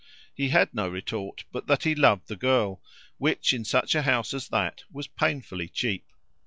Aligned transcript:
He 0.33 0.49
had 0.49 0.73
no 0.73 0.89
retort 0.89 1.43
but 1.51 1.67
that 1.67 1.83
he 1.83 1.93
loved 1.93 2.27
the 2.27 2.35
girl 2.35 2.81
which 3.19 3.53
in 3.53 3.63
such 3.63 3.93
a 3.93 4.01
house 4.01 4.33
as 4.33 4.47
that 4.47 4.83
was 4.91 5.05
painfully 5.05 5.67
cheap. 5.69 6.05